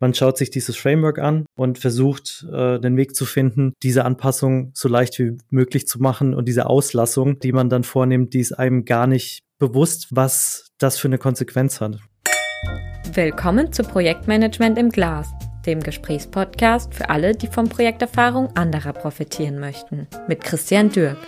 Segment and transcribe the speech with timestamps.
[0.00, 4.72] Man schaut sich dieses Framework an und versucht, äh, den Weg zu finden, diese Anpassung
[4.74, 8.52] so leicht wie möglich zu machen und diese Auslassung, die man dann vornimmt, die ist
[8.52, 12.00] einem gar nicht bewusst, was das für eine Konsequenz hat.
[13.12, 15.32] Willkommen zu Projektmanagement im Glas,
[15.64, 21.18] dem Gesprächspodcast für alle, die von Projekterfahrung anderer profitieren möchten, mit Christian Dürk.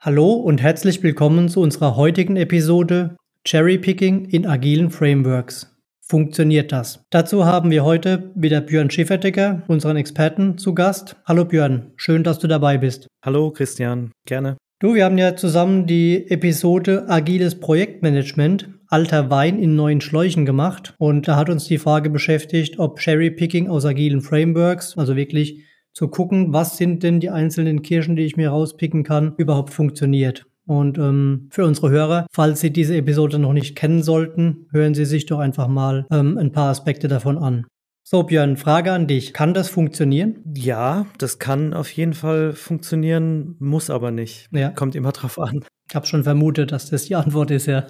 [0.00, 3.14] Hallo und herzlich willkommen zu unserer heutigen Episode
[3.44, 5.77] Cherry Picking in agilen Frameworks
[6.08, 7.04] funktioniert das?
[7.10, 11.16] Dazu haben wir heute wieder Björn Schäferdecker, unseren Experten, zu Gast.
[11.26, 13.06] Hallo Björn, schön, dass du dabei bist.
[13.22, 14.56] Hallo Christian, gerne.
[14.80, 20.94] Du, wir haben ja zusammen die Episode Agiles Projektmanagement, alter Wein in neuen Schläuchen gemacht.
[20.98, 26.06] Und da hat uns die Frage beschäftigt, ob Cherry-Picking aus agilen Frameworks, also wirklich zu
[26.06, 30.46] gucken, was sind denn die einzelnen Kirschen, die ich mir rauspicken kann, überhaupt funktioniert.
[30.68, 35.06] Und ähm, für unsere Hörer, falls Sie diese Episode noch nicht kennen sollten, hören Sie
[35.06, 37.64] sich doch einfach mal ähm, ein paar Aspekte davon an.
[38.04, 39.32] So, Björn, Frage an dich.
[39.32, 40.42] Kann das funktionieren?
[40.54, 44.48] Ja, das kann auf jeden Fall funktionieren, muss aber nicht.
[44.52, 44.68] Ja.
[44.68, 45.64] Kommt immer drauf an.
[45.88, 47.86] Ich habe schon vermutet, dass das die Antwort ist, ja.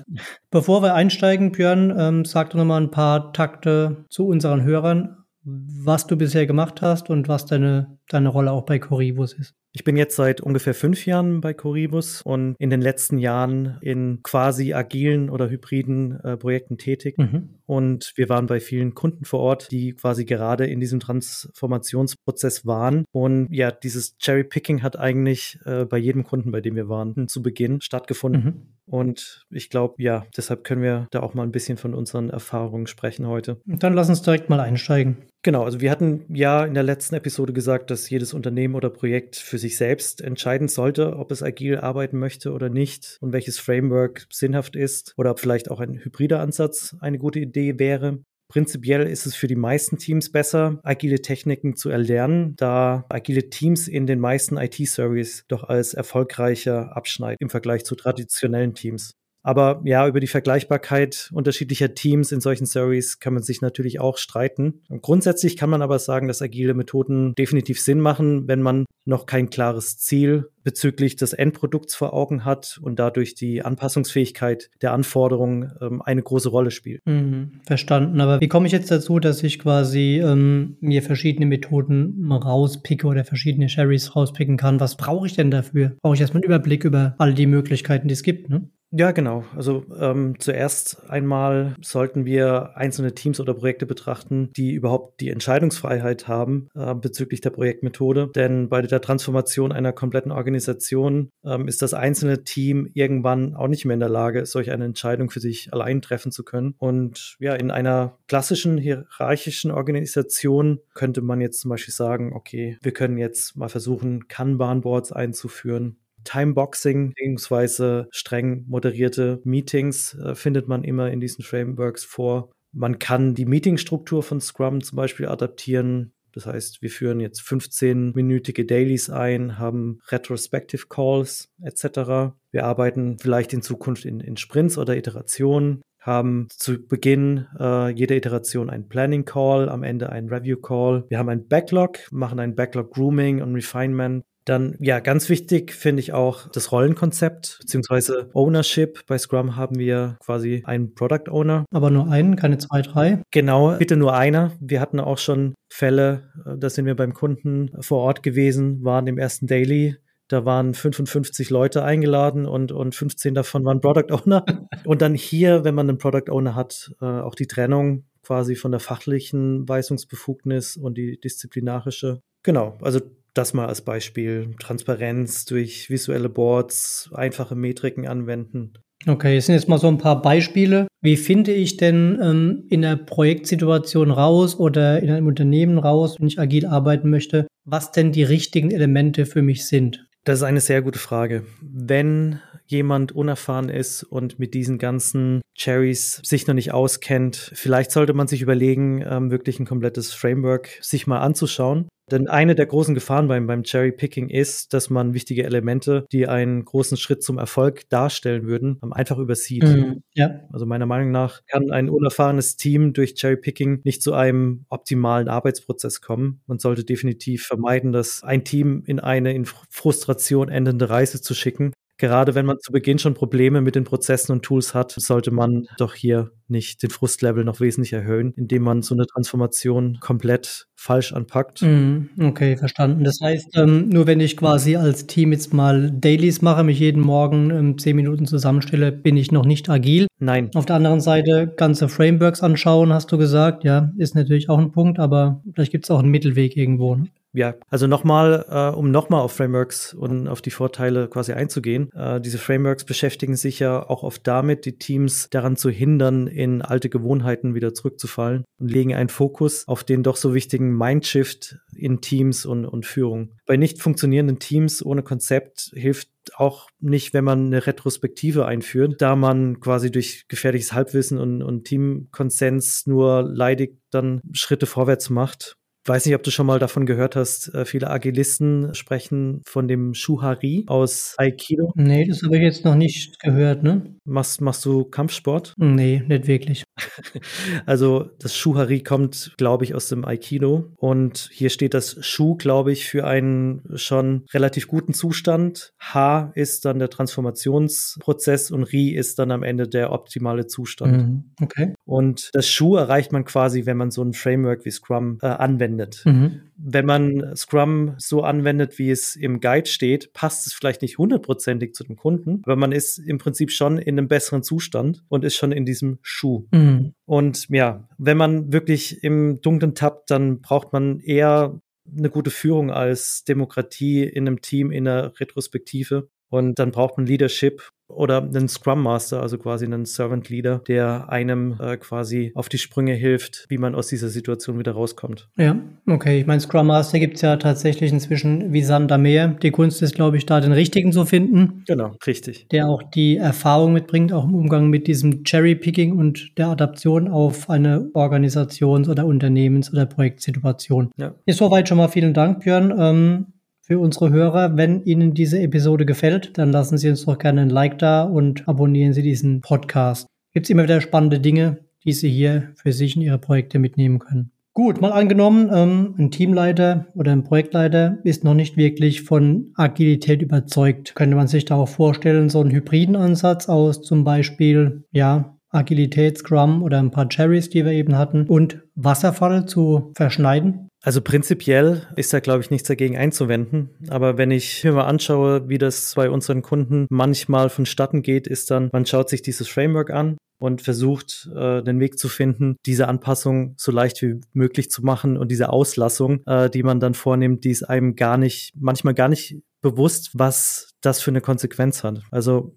[0.51, 6.07] Bevor wir einsteigen, Björn, ähm, sag doch nochmal ein paar Takte zu unseren Hörern, was
[6.07, 9.55] du bisher gemacht hast und was deine, deine Rolle auch bei Coribus ist.
[9.73, 14.21] Ich bin jetzt seit ungefähr fünf Jahren bei Coribus und in den letzten Jahren in
[14.23, 17.19] quasi agilen oder hybriden äh, Projekten tätig.
[17.19, 17.51] Mhm.
[17.67, 23.05] Und wir waren bei vielen Kunden vor Ort, die quasi gerade in diesem Transformationsprozess waren.
[23.13, 27.29] Und ja, dieses Cherry Picking hat eigentlich äh, bei jedem Kunden, bei dem wir waren,
[27.29, 28.45] zu Beginn stattgefunden.
[28.45, 28.63] Mhm.
[28.87, 32.87] Und ich glaube, ja, deshalb können wir da auch mal ein bisschen von unseren Erfahrungen
[32.87, 33.61] sprechen heute.
[33.67, 35.19] Dann lass uns direkt mal einsteigen.
[35.43, 39.37] Genau, also wir hatten ja in der letzten Episode gesagt, dass jedes Unternehmen oder Projekt
[39.37, 44.27] für sich selbst entscheiden sollte, ob es agil arbeiten möchte oder nicht und welches Framework
[44.33, 48.19] sinnhaft ist oder ob vielleicht auch ein hybrider Ansatz eine gute Idee wäre.
[48.51, 53.89] Prinzipiell ist es für die meisten Teams besser, agile Techniken zu erlernen, da agile Teams
[53.89, 59.13] in den meisten IT-Services doch als erfolgreicher abschneiden im Vergleich zu traditionellen Teams.
[59.49, 64.19] Aber ja, über die Vergleichbarkeit unterschiedlicher Teams in solchen Stories kann man sich natürlich auch
[64.19, 64.83] streiten.
[64.91, 69.25] Und grundsätzlich kann man aber sagen, dass agile Methoden definitiv Sinn machen, wenn man noch
[69.25, 75.73] kein klares Ziel bezüglich des Endprodukts vor Augen hat und dadurch die Anpassungsfähigkeit der Anforderungen
[75.81, 77.01] ähm, eine große Rolle spielt.
[77.07, 78.21] Mhm, verstanden.
[78.21, 83.25] Aber wie komme ich jetzt dazu, dass ich quasi ähm, mir verschiedene Methoden rauspicke oder
[83.25, 84.79] verschiedene Sherries rauspicken kann?
[84.79, 85.97] Was brauche ich denn dafür?
[86.03, 88.69] Brauche ich erstmal einen Überblick über all die Möglichkeiten, die es gibt, ne?
[88.91, 89.45] Ja, genau.
[89.55, 96.27] Also ähm, zuerst einmal sollten wir einzelne Teams oder Projekte betrachten, die überhaupt die Entscheidungsfreiheit
[96.27, 98.31] haben äh, bezüglich der Projektmethode.
[98.35, 103.85] Denn bei der Transformation einer kompletten Organisation ähm, ist das einzelne Team irgendwann auch nicht
[103.85, 106.75] mehr in der Lage, solch eine Entscheidung für sich allein treffen zu können.
[106.79, 112.93] Und ja, in einer klassischen hierarchischen Organisation könnte man jetzt zum Beispiel sagen, okay, wir
[112.93, 118.05] können jetzt mal versuchen, Kanban-Boards einzuführen Timeboxing bzw.
[118.11, 122.51] streng moderierte Meetings äh, findet man immer in diesen Frameworks vor.
[122.73, 126.13] Man kann die Meetingstruktur von Scrum zum Beispiel adaptieren.
[126.33, 132.35] Das heißt, wir führen jetzt 15-minütige Dailies ein, haben Retrospective Calls etc.
[132.53, 138.17] Wir arbeiten vielleicht in Zukunft in, in Sprints oder Iterationen, haben zu Beginn äh, jeder
[138.17, 141.05] Iteration einen Planning Call, am Ende einen Review Call.
[141.09, 146.01] Wir haben ein Backlog, machen ein Backlog Grooming und Refinement dann, ja, ganz wichtig finde
[146.01, 149.01] ich auch das Rollenkonzept beziehungsweise Ownership.
[149.07, 151.65] Bei Scrum haben wir quasi einen Product Owner.
[151.71, 153.23] Aber nur einen, keine zwei, drei?
[153.31, 154.53] Genau, bitte nur einer.
[154.61, 159.07] Wir hatten auch schon Fälle, äh, da sind wir beim Kunden vor Ort gewesen, waren
[159.07, 159.97] im ersten Daily.
[160.29, 164.45] Da waren 55 Leute eingeladen und, und 15 davon waren Product Owner.
[164.85, 168.71] und dann hier, wenn man einen Product Owner hat, äh, auch die Trennung quasi von
[168.71, 172.21] der fachlichen Weisungsbefugnis und die disziplinarische.
[172.43, 173.01] Genau, also
[173.39, 174.55] das mal als Beispiel.
[174.59, 178.75] Transparenz durch visuelle Boards, einfache Metriken anwenden.
[179.07, 180.89] Okay, das sind jetzt mal so ein paar Beispiele.
[181.01, 186.27] Wie finde ich denn ähm, in der Projektsituation raus oder in einem Unternehmen raus, wenn
[186.27, 190.07] ich agil arbeiten möchte, was denn die richtigen Elemente für mich sind?
[190.25, 191.45] Das ist eine sehr gute Frage.
[191.63, 198.13] Wenn jemand unerfahren ist und mit diesen ganzen Cherries sich noch nicht auskennt, vielleicht sollte
[198.13, 201.89] man sich überlegen, ähm, wirklich ein komplettes Framework sich mal anzuschauen.
[202.11, 206.27] Denn eine der großen Gefahren beim, beim Cherry Picking ist, dass man wichtige Elemente, die
[206.27, 209.65] einen großen Schritt zum Erfolg darstellen würden, einfach übersieht.
[209.65, 210.41] Mhm, ja.
[210.51, 215.29] Also meiner Meinung nach kann ein unerfahrenes Team durch Cherry Picking nicht zu einem optimalen
[215.29, 216.41] Arbeitsprozess kommen.
[216.47, 221.73] Man sollte definitiv vermeiden, dass ein Team in eine in Frustration endende Reise zu schicken,
[221.99, 225.69] gerade wenn man zu Beginn schon Probleme mit den Prozessen und Tools hat, sollte man
[225.77, 231.13] doch hier nicht den Frustlevel noch wesentlich erhöhen, indem man so eine Transformation komplett falsch
[231.13, 231.63] anpackt.
[231.63, 233.05] Mhm, okay, verstanden.
[233.05, 237.03] Das heißt, ähm, nur wenn ich quasi als Team jetzt mal Dailies mache, mich jeden
[237.03, 240.07] Morgen ähm, zehn Minuten zusammenstelle, bin ich noch nicht agil.
[240.21, 240.51] Nein.
[240.55, 243.65] Auf der anderen Seite ganze Frameworks anschauen, hast du gesagt.
[243.65, 246.95] Ja, ist natürlich auch ein Punkt, aber vielleicht gibt es auch einen Mittelweg irgendwo.
[246.95, 247.09] Ne?
[247.33, 251.91] Ja, also nochmal, äh, um nochmal auf Frameworks und auf die Vorteile quasi einzugehen.
[251.93, 256.63] Äh, diese Frameworks beschäftigen sich ja auch oft damit, die Teams daran zu hindern, in
[256.63, 262.01] alte Gewohnheiten wieder zurückzufallen und legen einen Fokus auf den doch so wichtigen Mindshift in
[262.01, 263.35] Teams und, und Führung.
[263.47, 269.17] Bei nicht funktionierenden Teams ohne Konzept hilft auch nicht, wenn man eine Retrospektive einführt, da
[269.17, 276.07] man quasi durch gefährliches Halbwissen und, und Teamkonsens nur leidig dann Schritte vorwärts macht weiß
[276.07, 280.65] nicht, ob du schon mal davon gehört hast, äh, viele Agilisten sprechen von dem Shuhari
[280.67, 281.73] aus Aikido.
[281.75, 283.95] Nee, das habe ich jetzt noch nicht gehört, ne?
[284.05, 285.55] Machst, machst du Kampfsport?
[285.57, 286.65] Nee, nicht wirklich.
[287.67, 290.73] also das Shuhari kommt, glaube ich, aus dem Aikido.
[290.77, 295.73] Und hier steht das Shu, glaube ich, für einen schon relativ guten Zustand.
[295.81, 300.97] Ha ist dann der Transformationsprozess und Ri ist dann am Ende der optimale Zustand.
[300.97, 301.75] Mhm, okay.
[301.85, 305.78] Und das Shu erreicht man quasi, wenn man so ein Framework wie Scrum äh, anwendet.
[306.05, 306.43] Mhm.
[306.57, 311.75] Wenn man Scrum so anwendet, wie es im Guide steht, passt es vielleicht nicht hundertprozentig
[311.75, 315.37] zu dem Kunden, aber man ist im Prinzip schon in einem besseren Zustand und ist
[315.37, 316.47] schon in diesem Schuh.
[316.53, 316.95] Mhm.
[317.07, 321.61] Und ja, wenn man wirklich im Dunklen tappt, dann braucht man eher
[321.97, 326.11] eine gute Führung als Demokratie in einem Team in der Retrospektive.
[326.31, 331.09] Und dann braucht man Leadership oder einen Scrum Master, also quasi einen Servant Leader, der
[331.09, 335.29] einem äh, quasi auf die Sprünge hilft, wie man aus dieser Situation wieder rauskommt.
[335.39, 336.21] Ja, okay.
[336.21, 339.29] Ich meine, Scrum Master gibt es ja tatsächlich inzwischen wie Sand am Meer.
[339.29, 341.65] Die Kunst ist, glaube ich, da den richtigen zu finden.
[341.67, 342.47] Genau, richtig.
[342.49, 347.49] Der auch die Erfahrung mitbringt, auch im Umgang mit diesem Cherry-Picking und der Adaption auf
[347.49, 350.91] eine Organisations- oder Unternehmens- oder Projektsituation.
[350.99, 351.15] Ja.
[351.25, 352.75] Ist soweit schon mal vielen Dank, Björn.
[352.79, 353.27] Ähm,
[353.69, 354.57] für unsere Hörer.
[354.57, 358.49] Wenn Ihnen diese Episode gefällt, dann lassen Sie uns doch gerne ein Like da und
[358.49, 360.07] abonnieren Sie diesen Podcast.
[360.33, 363.99] Gibt es immer wieder spannende Dinge, die Sie hier für sich in Ihre Projekte mitnehmen
[363.99, 364.33] können.
[364.55, 370.23] Gut, mal angenommen, ähm, ein Teamleiter oder ein Projektleiter ist noch nicht wirklich von Agilität
[370.23, 370.95] überzeugt.
[370.97, 376.19] Könnte man sich da auch vorstellen, so einen hybriden Ansatz aus zum Beispiel, ja, Agilität,
[376.19, 380.68] Scrum oder ein paar Cherries, die wir eben hatten, und Wasserfall zu verschneiden?
[380.83, 383.71] Also prinzipiell ist da, glaube ich, nichts dagegen einzuwenden.
[383.89, 388.51] Aber wenn ich mir mal anschaue, wie das bei unseren Kunden manchmal vonstatten geht, ist
[388.51, 392.87] dann, man schaut sich dieses Framework an und versucht, äh, den Weg zu finden, diese
[392.87, 397.45] Anpassung so leicht wie möglich zu machen und diese Auslassung, äh, die man dann vornimmt,
[397.45, 402.03] die ist einem gar nicht, manchmal gar nicht bewusst, was das für eine Konsequenz hat.
[402.13, 402.57] Also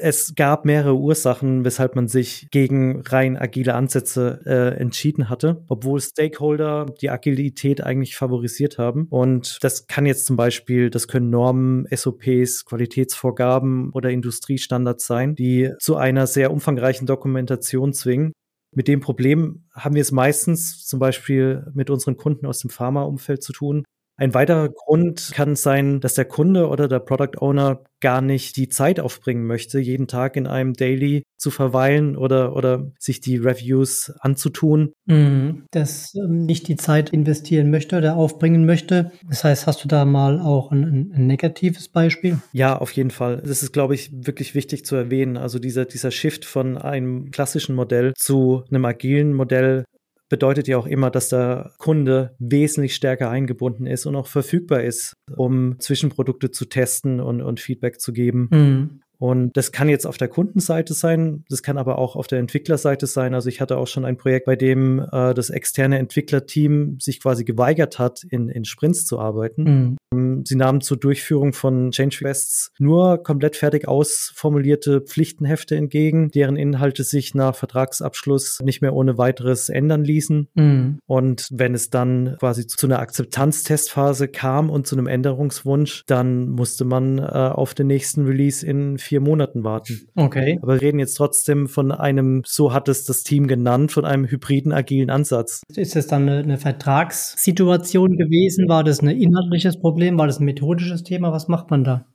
[0.00, 6.00] es gab mehrere Ursachen, weshalb man sich gegen rein agile Ansätze äh, entschieden hatte, obwohl
[6.00, 9.06] Stakeholder die Agilität eigentlich favorisiert haben.
[9.10, 15.72] Und das kann jetzt zum Beispiel, das können Normen, SOPs, Qualitätsvorgaben oder Industriestandards sein, die
[15.78, 18.32] zu einer sehr umfangreichen Dokumentation zwingen.
[18.74, 23.42] Mit dem Problem haben wir es meistens zum Beispiel mit unseren Kunden aus dem Pharmaumfeld
[23.42, 23.84] zu tun,
[24.18, 28.68] ein weiterer Grund kann sein, dass der Kunde oder der Product Owner gar nicht die
[28.68, 34.12] Zeit aufbringen möchte, jeden Tag in einem Daily zu verweilen oder, oder sich die Reviews
[34.18, 34.92] anzutun.
[35.06, 35.66] Mhm.
[35.70, 39.12] Dass ähm, nicht die Zeit investieren möchte oder aufbringen möchte.
[39.28, 42.38] Das heißt, hast du da mal auch ein, ein negatives Beispiel?
[42.52, 43.40] Ja, auf jeden Fall.
[43.44, 45.36] Das ist, glaube ich, wirklich wichtig zu erwähnen.
[45.36, 49.84] Also dieser, dieser Shift von einem klassischen Modell zu einem agilen Modell
[50.28, 55.16] bedeutet ja auch immer, dass der Kunde wesentlich stärker eingebunden ist und auch verfügbar ist,
[55.36, 58.48] um Zwischenprodukte zu testen und, und Feedback zu geben.
[58.50, 59.00] Mhm.
[59.18, 63.06] Und das kann jetzt auf der Kundenseite sein, das kann aber auch auf der Entwicklerseite
[63.06, 63.34] sein.
[63.34, 67.44] Also ich hatte auch schon ein Projekt, bei dem äh, das externe Entwicklerteam sich quasi
[67.44, 69.62] geweigert hat, in, in Sprints zu arbeiten.
[69.62, 69.96] Mhm.
[70.12, 76.56] Ähm, sie nahmen zur Durchführung von Change Requests nur komplett fertig ausformulierte Pflichtenhefte entgegen, deren
[76.56, 80.48] Inhalte sich nach Vertragsabschluss nicht mehr ohne weiteres ändern ließen.
[80.54, 80.98] Mhm.
[81.06, 86.84] Und wenn es dann quasi zu einer Akzeptanztestphase kam und zu einem Änderungswunsch, dann musste
[86.84, 90.08] man äh, auf den nächsten Release in vier Monaten warten.
[90.14, 90.58] Okay.
[90.62, 94.26] Aber wir reden jetzt trotzdem von einem, so hat es das Team genannt, von einem
[94.26, 95.62] hybriden agilen Ansatz.
[95.74, 98.68] Ist das dann eine, eine Vertragssituation gewesen?
[98.68, 100.18] War das ein inhaltliches Problem?
[100.18, 101.32] War das ein methodisches Thema?
[101.32, 102.06] Was macht man da?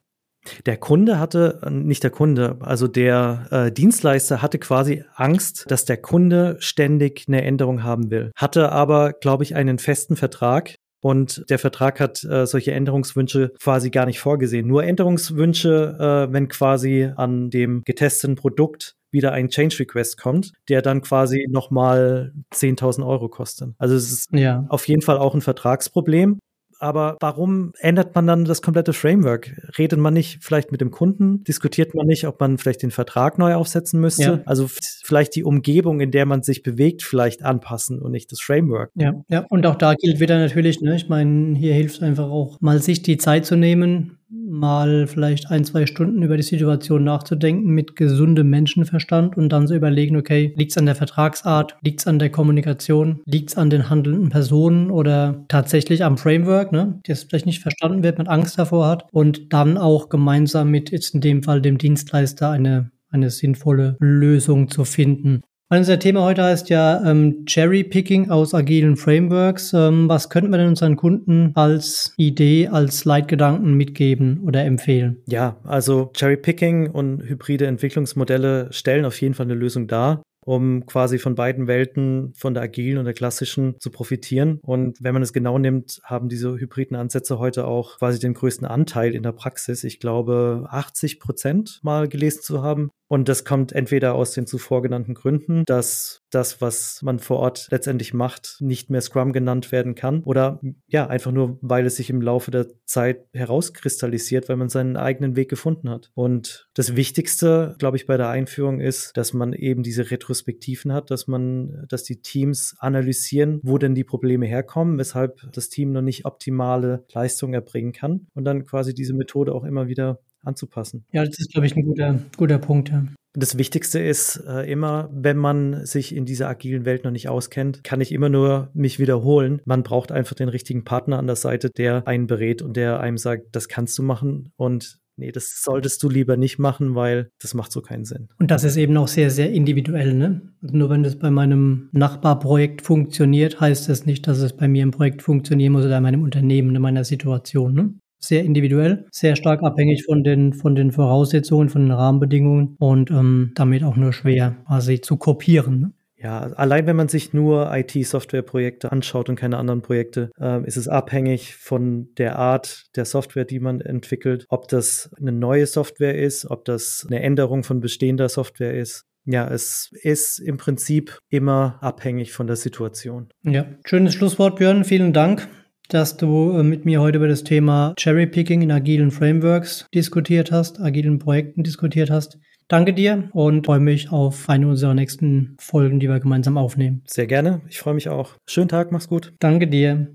[0.65, 5.97] Der Kunde hatte, nicht der Kunde, also der äh, Dienstleister hatte quasi Angst, dass der
[5.97, 8.31] Kunde ständig eine Änderung haben will.
[8.35, 13.89] Hatte aber, glaube ich, einen festen Vertrag, und der Vertrag hat äh, solche Änderungswünsche quasi
[13.89, 14.67] gar nicht vorgesehen.
[14.67, 20.81] Nur Änderungswünsche, äh, wenn quasi an dem getesteten Produkt wieder ein Change Request kommt, der
[20.81, 23.71] dann quasi nochmal 10.000 Euro kostet.
[23.77, 24.65] Also es ist ja.
[24.69, 26.39] auf jeden Fall auch ein Vertragsproblem
[26.83, 29.55] aber warum ändert man dann das komplette Framework?
[29.77, 31.41] Redet man nicht vielleicht mit dem Kunden?
[31.45, 34.23] Diskutiert man nicht, ob man vielleicht den Vertrag neu aufsetzen müsste?
[34.23, 34.41] Ja.
[34.45, 38.91] Also vielleicht die Umgebung, in der man sich bewegt, vielleicht anpassen und nicht das Framework.
[38.95, 39.45] Ja, ja.
[39.49, 43.01] Und auch da gilt wieder natürlich, ne, ich meine, hier hilft einfach auch mal sich
[43.01, 48.49] die Zeit zu nehmen, mal vielleicht ein, zwei Stunden über die Situation nachzudenken mit gesundem
[48.49, 52.29] Menschenverstand und dann zu überlegen, okay, liegt es an der Vertragsart, liegt es an der
[52.29, 57.61] Kommunikation, liegt es an den handelnden Personen oder tatsächlich am Framework, ne, das vielleicht nicht
[57.61, 61.61] verstanden wird, man Angst davor hat und dann auch gemeinsam mit jetzt in dem Fall
[61.61, 65.43] dem Dienstleister eine eine sinnvolle Lösung zu finden.
[65.75, 69.73] Unser Thema heute heißt ja ähm, Cherry Picking aus agilen Frameworks.
[69.73, 75.23] Ähm, was könnten wir denn unseren Kunden als Idee, als Leitgedanken mitgeben oder empfehlen?
[75.25, 80.85] Ja, also Cherry Picking und hybride Entwicklungsmodelle stellen auf jeden Fall eine Lösung dar um
[80.85, 84.59] quasi von beiden Welten, von der agilen und der klassischen, zu profitieren.
[84.61, 88.67] Und wenn man es genau nimmt, haben diese hybriden Ansätze heute auch quasi den größten
[88.67, 89.83] Anteil in der Praxis.
[89.83, 92.89] Ich glaube, 80 Prozent mal gelesen zu haben.
[93.13, 97.67] Und das kommt entweder aus den zuvor genannten Gründen, dass das, was man vor Ort
[97.69, 100.23] letztendlich macht, nicht mehr Scrum genannt werden kann.
[100.23, 104.97] Oder ja, einfach nur, weil es sich im Laufe der Zeit herauskristallisiert, weil man seinen
[104.97, 106.09] eigenen Weg gefunden hat.
[106.15, 111.11] Und das Wichtigste, glaube ich, bei der Einführung ist, dass man eben diese Retrospektiven hat,
[111.11, 116.01] dass man, dass die Teams analysieren, wo denn die Probleme herkommen, weshalb das Team noch
[116.01, 121.05] nicht optimale Leistung erbringen kann und dann quasi diese Methode auch immer wieder anzupassen.
[121.11, 122.89] Ja, das ist, glaube ich, ein guter, guter Punkt.
[122.89, 123.05] Ja.
[123.35, 127.83] Das Wichtigste ist äh, immer, wenn man sich in dieser agilen Welt noch nicht auskennt,
[127.83, 129.59] kann ich immer nur mich wiederholen.
[129.65, 133.17] Man braucht einfach den richtigen Partner an der Seite, der einen berät und der einem
[133.17, 137.55] sagt, das kannst du machen und nee, das solltest du lieber nicht machen, weil das
[137.55, 138.29] macht so keinen Sinn.
[138.37, 140.13] Und das ist eben auch sehr, sehr individuell.
[140.13, 140.41] Ne?
[140.61, 144.83] Also nur wenn das bei meinem Nachbarprojekt funktioniert, heißt das nicht, dass es bei mir
[144.83, 147.73] im Projekt funktionieren muss oder in meinem Unternehmen, in meiner Situation.
[147.73, 147.93] Ne?
[148.23, 153.51] Sehr individuell, sehr stark abhängig von den, von den Voraussetzungen, von den Rahmenbedingungen und ähm,
[153.55, 155.79] damit auch nur schwer quasi zu kopieren.
[155.79, 155.91] Ne?
[156.23, 160.87] Ja, allein wenn man sich nur IT-Software-Projekte anschaut und keine anderen Projekte, äh, ist es
[160.87, 166.49] abhängig von der Art der Software, die man entwickelt, ob das eine neue Software ist,
[166.49, 169.03] ob das eine Änderung von bestehender Software ist.
[169.25, 173.29] Ja, es ist im Prinzip immer abhängig von der Situation.
[173.43, 174.85] Ja, schönes Schlusswort, Björn.
[174.85, 175.49] Vielen Dank
[175.89, 180.79] dass du äh, mit mir heute über das Thema Cherry-Picking in agilen Frameworks diskutiert hast,
[180.79, 182.37] agilen Projekten diskutiert hast.
[182.67, 187.03] Danke dir und freue mich auf eine unserer nächsten Folgen, die wir gemeinsam aufnehmen.
[187.05, 187.61] Sehr gerne.
[187.67, 188.37] Ich freue mich auch.
[188.47, 189.33] Schönen Tag, mach's gut.
[189.39, 190.07] Danke dir.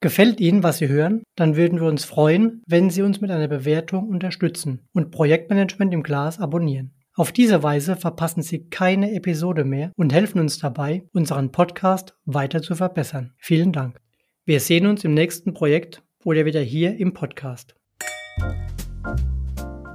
[0.00, 1.22] Gefällt Ihnen, was Sie hören?
[1.36, 6.02] Dann würden wir uns freuen, wenn Sie uns mit einer Bewertung unterstützen und Projektmanagement im
[6.02, 6.92] Glas abonnieren.
[7.14, 12.62] Auf diese Weise verpassen Sie keine Episode mehr und helfen uns dabei, unseren Podcast weiter
[12.62, 13.34] zu verbessern.
[13.38, 14.01] Vielen Dank.
[14.44, 17.76] Wir sehen uns im nächsten Projekt oder wieder hier im Podcast.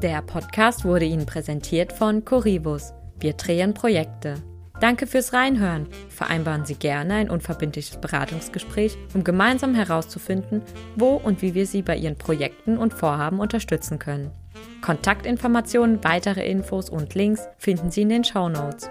[0.01, 2.93] Der Podcast wurde Ihnen präsentiert von Corivus.
[3.19, 4.35] Wir drehen Projekte.
[4.79, 5.89] Danke fürs Reinhören.
[6.07, 10.61] Vereinbaren Sie gerne ein unverbindliches Beratungsgespräch, um gemeinsam herauszufinden,
[10.95, 14.31] wo und wie wir Sie bei Ihren Projekten und Vorhaben unterstützen können.
[14.81, 18.89] Kontaktinformationen, weitere Infos und Links finden Sie in den Show Notes.